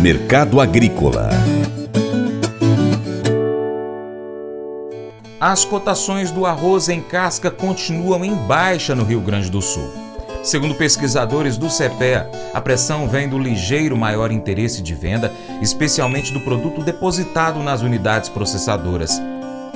Mercado 0.00 0.60
Agrícola 0.60 1.28
As 5.40 5.64
cotações 5.64 6.30
do 6.30 6.46
arroz 6.46 6.88
em 6.88 7.00
casca 7.00 7.50
continuam 7.50 8.24
em 8.24 8.32
baixa 8.32 8.94
no 8.94 9.02
Rio 9.02 9.20
Grande 9.20 9.50
do 9.50 9.60
Sul. 9.60 9.90
Segundo 10.44 10.76
pesquisadores 10.76 11.56
do 11.56 11.68
CEPEA, 11.68 12.30
a 12.54 12.60
pressão 12.60 13.08
vem 13.08 13.28
do 13.28 13.40
ligeiro 13.40 13.96
maior 13.96 14.30
interesse 14.30 14.82
de 14.82 14.94
venda, 14.94 15.32
especialmente 15.60 16.32
do 16.32 16.40
produto 16.42 16.80
depositado 16.80 17.60
nas 17.60 17.82
unidades 17.82 18.28
processadoras. 18.28 19.20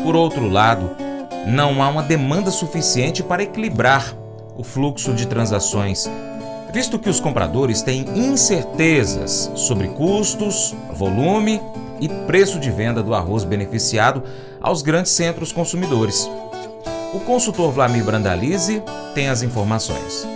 Por 0.05 0.15
outro 0.15 0.49
lado, 0.49 0.89
não 1.49 1.83
há 1.83 1.89
uma 1.89 2.03
demanda 2.03 2.53
suficiente 2.53 3.25
para 3.25 3.43
equilibrar 3.43 4.15
o 4.57 4.63
fluxo 4.63 5.13
de 5.15 5.27
transações, 5.27 6.09
visto 6.73 6.99
que 6.99 7.09
os 7.09 7.21
compradores 7.21 7.83
têm 7.83 8.07
incertezas 8.17 9.51
sobre 9.55 9.89
custos, 9.89 10.75
volume 10.95 11.61
e 12.01 12.09
preço 12.09 12.59
de 12.59 12.71
venda 12.71 13.03
do 13.03 13.15
arroz 13.15 13.45
beneficiado 13.45 14.23
aos 14.61 14.83
grandes 14.83 15.13
centros 15.13 15.53
consumidores. 15.53 16.29
O 17.15 17.21
consultor 17.21 17.71
Vlamir 17.71 18.05
Brandalize 18.05 18.83
tem 19.15 19.29
as 19.29 19.43
informações 19.43 20.27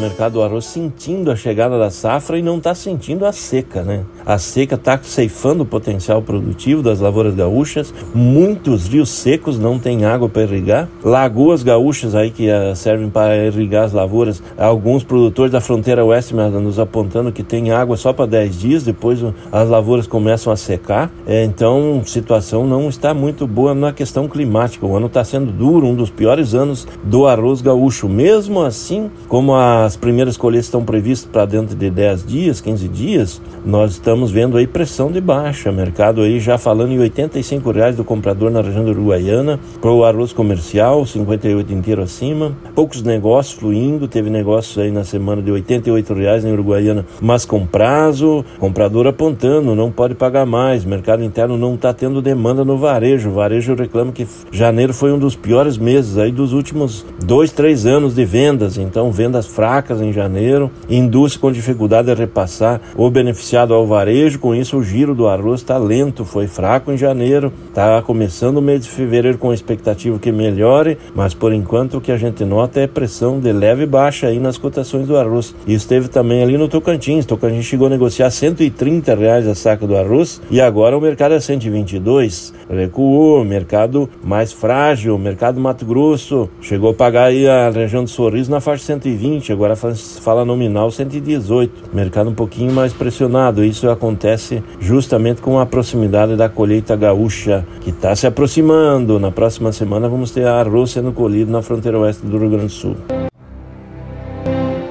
mercado 0.00 0.32
do 0.32 0.42
arroz 0.42 0.64
sentindo 0.64 1.30
a 1.30 1.36
chegada 1.36 1.78
da 1.78 1.90
safra 1.90 2.38
e 2.38 2.42
não 2.42 2.58
está 2.58 2.74
sentindo 2.74 3.26
a 3.26 3.32
seca, 3.32 3.82
né? 3.82 4.04
A 4.24 4.38
seca 4.38 4.74
está 4.74 4.98
ceifando 5.02 5.62
o 5.62 5.66
potencial 5.66 6.22
produtivo 6.22 6.82
das 6.82 7.00
lavouras 7.00 7.34
gaúchas. 7.34 7.92
Muitos 8.14 8.88
rios 8.88 9.10
secos 9.10 9.58
não 9.58 9.78
têm 9.78 10.04
água 10.04 10.28
para 10.28 10.42
irrigar. 10.42 10.88
Lagoas 11.04 11.62
gaúchas 11.62 12.14
aí 12.14 12.30
que 12.30 12.48
uh, 12.48 12.74
servem 12.74 13.10
para 13.10 13.36
irrigar 13.46 13.84
as 13.84 13.92
lavouras. 13.92 14.42
Alguns 14.56 15.04
produtores 15.04 15.52
da 15.52 15.60
fronteira 15.60 16.04
oeste 16.04 16.34
nos 16.34 16.78
apontando 16.78 17.32
que 17.32 17.42
tem 17.42 17.70
água 17.70 17.96
só 17.96 18.12
para 18.12 18.26
10 18.26 18.58
dias, 18.58 18.84
depois 18.84 19.18
as 19.52 19.68
lavouras 19.68 20.06
começam 20.06 20.52
a 20.52 20.56
secar. 20.56 21.10
É, 21.26 21.44
então, 21.44 22.02
situação 22.04 22.66
não 22.66 22.88
está 22.88 23.12
muito 23.12 23.46
boa 23.46 23.74
na 23.74 23.92
questão 23.92 24.28
climática. 24.28 24.86
O 24.86 24.96
ano 24.96 25.06
está 25.06 25.24
sendo 25.24 25.52
duro, 25.52 25.86
um 25.86 25.94
dos 25.94 26.10
piores 26.10 26.54
anos 26.54 26.86
do 27.02 27.26
arroz 27.26 27.60
gaúcho. 27.60 28.08
Mesmo 28.08 28.62
assim, 28.62 29.10
como 29.28 29.54
a 29.54 29.89
as 29.90 29.96
primeiras 29.96 30.36
colheitas 30.36 30.66
estão 30.66 30.84
previstas 30.84 31.28
para 31.28 31.44
dentro 31.44 31.74
de 31.74 31.90
10 31.90 32.24
dias, 32.24 32.60
15 32.60 32.86
dias, 32.86 33.42
nós 33.66 33.90
estamos 33.90 34.30
vendo 34.30 34.56
aí 34.56 34.64
pressão 34.64 35.10
de 35.10 35.20
baixa, 35.20 35.72
mercado 35.72 36.20
aí 36.20 36.38
já 36.38 36.56
falando 36.56 36.92
em 36.92 37.00
85 37.00 37.72
reais 37.72 37.96
do 37.96 38.04
comprador 38.04 38.52
na 38.52 38.62
região 38.62 38.84
Uruguaiana, 38.84 39.58
para 39.80 39.90
o 39.90 40.04
arroz 40.04 40.32
comercial, 40.32 41.04
58 41.04 41.72
inteiro 41.72 42.02
acima, 42.02 42.56
poucos 42.72 43.02
negócios 43.02 43.58
fluindo, 43.58 44.06
teve 44.06 44.30
negócios 44.30 44.78
aí 44.78 44.92
na 44.92 45.02
semana 45.02 45.42
de 45.42 45.50
88 45.50 46.14
reais 46.14 46.44
em 46.44 46.52
Uruguaiana, 46.52 47.04
mas 47.20 47.44
com 47.44 47.66
prazo, 47.66 48.44
comprador 48.60 49.08
apontando, 49.08 49.74
não 49.74 49.90
pode 49.90 50.14
pagar 50.14 50.46
mais, 50.46 50.84
mercado 50.84 51.24
interno 51.24 51.58
não 51.58 51.74
está 51.74 51.92
tendo 51.92 52.22
demanda 52.22 52.64
no 52.64 52.78
varejo, 52.78 53.30
o 53.30 53.32
varejo 53.32 53.74
reclama 53.74 54.12
que 54.12 54.24
janeiro 54.52 54.94
foi 54.94 55.12
um 55.12 55.18
dos 55.18 55.34
piores 55.34 55.76
meses 55.76 56.16
aí 56.16 56.30
dos 56.30 56.52
últimos 56.52 57.04
dois, 57.24 57.50
três 57.50 57.86
anos 57.86 58.14
de 58.14 58.24
vendas, 58.24 58.78
então 58.78 59.10
vendas 59.10 59.48
fracas 59.48 59.69
fracas 59.70 60.00
em 60.00 60.12
janeiro, 60.12 60.68
indústria 60.88 61.40
com 61.42 61.52
dificuldade 61.52 62.08
de 62.08 62.14
repassar 62.14 62.80
o 62.96 63.08
beneficiado 63.08 63.72
ao 63.72 63.86
varejo, 63.86 64.40
com 64.40 64.52
isso 64.52 64.76
o 64.76 64.82
giro 64.82 65.14
do 65.14 65.28
arroz 65.28 65.60
está 65.60 65.78
lento, 65.78 66.24
foi 66.24 66.48
fraco 66.48 66.90
em 66.90 66.96
janeiro, 66.96 67.52
está 67.68 68.02
começando 68.02 68.56
o 68.56 68.62
mês 68.62 68.82
de 68.82 68.90
fevereiro 68.90 69.38
com 69.38 69.50
a 69.50 69.54
expectativa 69.54 70.18
que 70.18 70.32
melhore, 70.32 70.98
mas 71.14 71.34
por 71.34 71.52
enquanto 71.52 71.98
o 71.98 72.00
que 72.00 72.10
a 72.10 72.16
gente 72.16 72.44
nota 72.44 72.80
é 72.80 72.88
pressão 72.88 73.38
de 73.38 73.52
leve 73.52 73.84
e 73.84 73.86
baixa 73.86 74.26
aí 74.26 74.40
nas 74.40 74.58
cotações 74.58 75.06
do 75.06 75.16
arroz. 75.16 75.54
Isso 75.68 75.86
teve 75.86 76.08
também 76.08 76.42
ali 76.42 76.58
no 76.58 76.66
Tocantins, 76.66 77.24
Tocantins 77.24 77.64
chegou 77.64 77.86
a 77.86 77.90
negociar 77.90 78.30
130 78.30 79.14
reais 79.14 79.46
a 79.46 79.54
saca 79.54 79.86
do 79.86 79.96
arroz 79.96 80.42
e 80.50 80.60
agora 80.60 80.98
o 80.98 81.00
mercado 81.00 81.34
é 81.34 81.38
122, 81.38 82.52
recuou, 82.68 83.44
mercado 83.44 84.10
mais 84.24 84.52
frágil, 84.52 85.16
mercado 85.16 85.60
Mato 85.60 85.86
Grosso, 85.86 86.50
chegou 86.60 86.90
a 86.90 86.94
pagar 86.94 87.26
aí 87.26 87.48
a 87.48 87.70
região 87.70 88.02
do 88.02 88.10
Sorriso 88.10 88.50
na 88.50 88.60
faixa 88.60 88.82
120, 88.84 89.59
agora 89.60 89.76
fala 89.76 90.42
nominal 90.42 90.90
118, 90.90 91.94
mercado 91.94 92.30
um 92.30 92.34
pouquinho 92.34 92.72
mais 92.72 92.94
pressionado. 92.94 93.62
Isso 93.62 93.90
acontece 93.90 94.62
justamente 94.80 95.42
com 95.42 95.58
a 95.58 95.66
proximidade 95.66 96.34
da 96.34 96.48
colheita 96.48 96.96
gaúcha, 96.96 97.66
que 97.82 97.90
está 97.90 98.16
se 98.16 98.26
aproximando. 98.26 99.20
Na 99.20 99.30
próxima 99.30 99.70
semana 99.70 100.08
vamos 100.08 100.30
ter 100.30 100.46
arroz 100.46 100.92
sendo 100.92 101.12
colhido 101.12 101.52
na 101.52 101.60
fronteira 101.60 101.98
oeste 101.98 102.24
do 102.24 102.38
Rio 102.38 102.48
Grande 102.48 102.66
do 102.66 102.72
Sul. 102.72 102.96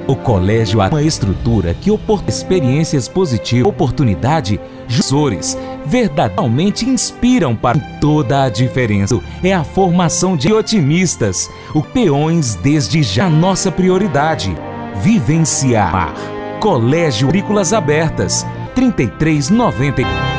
O 0.09 0.15
colégio 0.15 0.81
é 0.81 0.87
uma 0.87 1.03
estrutura 1.03 1.71
que 1.71 1.91
oportuna 1.91 2.31
experiências 2.31 3.07
positivas, 3.07 3.69
oportunidade, 3.69 4.59
jusores, 4.87 5.55
verdadeiramente 5.85 6.83
inspiram 6.89 7.55
para 7.55 7.77
toda 8.01 8.41
a 8.41 8.49
diferença. 8.49 9.19
É 9.43 9.53
a 9.53 9.63
formação 9.63 10.35
de 10.35 10.51
otimistas, 10.51 11.47
o 11.75 11.83
peões 11.83 12.55
desde 12.55 13.03
já 13.03 13.29
nossa 13.29 13.71
prioridade. 13.71 14.57
Vivenciar. 14.95 16.11
Colégio 16.59 17.27
Agrícolas 17.27 17.71
Abertas, 17.71 18.43
3390. 18.73 20.38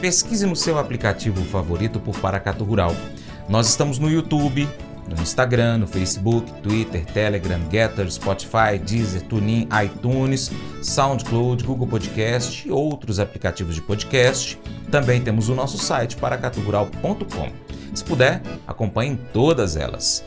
Pesquise 0.00 0.46
no 0.46 0.54
seu 0.54 0.78
aplicativo 0.78 1.44
favorito 1.44 1.98
por 1.98 2.18
Paracatu 2.18 2.64
Rural. 2.64 2.94
Nós 3.48 3.68
estamos 3.68 3.98
no 3.98 4.10
YouTube, 4.10 4.68
no 5.08 5.22
Instagram, 5.22 5.78
no 5.78 5.86
Facebook, 5.86 6.52
Twitter, 6.62 7.04
Telegram, 7.06 7.60
Getter, 7.70 8.10
Spotify, 8.10 8.78
Deezer, 8.78 9.22
TuneIn, 9.22 9.68
iTunes, 9.84 10.50
SoundCloud, 10.82 11.64
Google 11.64 11.86
Podcast 11.86 12.66
e 12.66 12.70
outros 12.70 13.18
aplicativos 13.18 13.74
de 13.74 13.82
podcast. 13.82 14.58
Também 14.90 15.20
temos 15.20 15.48
o 15.48 15.54
nosso 15.54 15.78
site 15.78 16.16
paracatugural.com. 16.16 17.52
Se 17.94 18.04
puder, 18.04 18.42
acompanhe 18.66 19.18
todas 19.32 19.76
elas. 19.76 20.24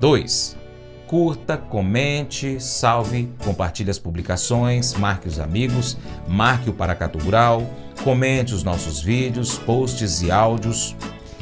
2. 0.00 0.63
Curta, 1.06 1.56
comente, 1.56 2.58
salve, 2.60 3.30
compartilhe 3.44 3.90
as 3.90 3.98
publicações, 3.98 4.94
marque 4.94 5.28
os 5.28 5.38
amigos, 5.38 5.98
marque 6.26 6.70
o 6.70 6.72
Paracatu 6.72 7.18
Rural, 7.18 7.62
comente 8.02 8.54
os 8.54 8.64
nossos 8.64 9.00
vídeos, 9.02 9.58
posts 9.58 10.22
e 10.22 10.30
áudios. 10.30 10.96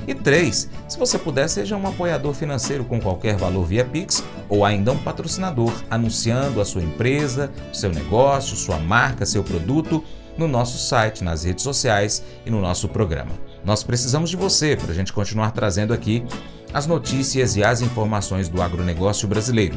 E 0.06 0.14
3. 0.14 0.68
Se 0.88 0.98
você 0.98 1.16
puder, 1.16 1.48
seja 1.48 1.76
um 1.76 1.86
apoiador 1.86 2.34
financeiro 2.34 2.84
com 2.84 3.00
qualquer 3.00 3.36
valor 3.36 3.64
via 3.64 3.84
Pix 3.84 4.24
ou 4.48 4.64
ainda 4.64 4.90
um 4.90 4.98
patrocinador, 4.98 5.72
anunciando 5.88 6.60
a 6.60 6.64
sua 6.64 6.82
empresa, 6.82 7.52
seu 7.72 7.90
negócio, 7.90 8.56
sua 8.56 8.78
marca, 8.78 9.24
seu 9.24 9.44
produto 9.44 10.02
no 10.36 10.48
nosso 10.48 10.78
site, 10.78 11.22
nas 11.22 11.44
redes 11.44 11.62
sociais 11.62 12.24
e 12.44 12.50
no 12.50 12.60
nosso 12.60 12.88
programa. 12.88 13.30
Nós 13.64 13.84
precisamos 13.84 14.28
de 14.28 14.36
você 14.36 14.76
para 14.76 14.90
a 14.90 14.94
gente 14.94 15.12
continuar 15.12 15.52
trazendo 15.52 15.92
aqui 15.92 16.24
as 16.72 16.86
notícias 16.86 17.56
e 17.56 17.62
as 17.62 17.80
informações 17.80 18.48
do 18.48 18.62
agronegócio 18.62 19.28
brasileiro. 19.28 19.76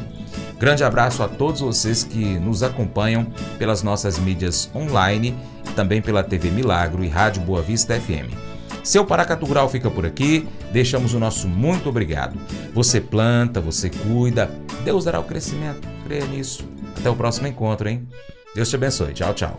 Grande 0.58 0.84
abraço 0.84 1.22
a 1.22 1.28
todos 1.28 1.60
vocês 1.60 2.02
que 2.02 2.38
nos 2.38 2.62
acompanham 2.62 3.26
pelas 3.58 3.82
nossas 3.82 4.18
mídias 4.18 4.70
online, 4.74 5.36
também 5.74 6.00
pela 6.00 6.22
TV 6.22 6.50
Milagro 6.50 7.04
e 7.04 7.08
Rádio 7.08 7.42
Boa 7.42 7.60
Vista 7.60 7.98
FM. 8.00 8.32
Seu 8.82 9.04
Paracatu 9.04 9.44
Rural 9.44 9.68
fica 9.68 9.90
por 9.90 10.06
aqui, 10.06 10.48
deixamos 10.72 11.12
o 11.12 11.18
nosso 11.18 11.48
muito 11.48 11.88
obrigado. 11.88 12.38
Você 12.72 13.00
planta, 13.00 13.60
você 13.60 13.90
cuida, 13.90 14.50
Deus 14.84 15.04
dará 15.04 15.18
o 15.18 15.24
crescimento, 15.24 15.86
creia 16.06 16.24
nisso. 16.24 16.64
Até 16.96 17.10
o 17.10 17.16
próximo 17.16 17.48
encontro, 17.48 17.88
hein? 17.88 18.08
Deus 18.54 18.70
te 18.70 18.76
abençoe. 18.76 19.12
Tchau, 19.12 19.34
tchau. 19.34 19.58